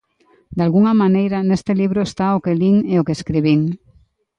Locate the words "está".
2.09-2.25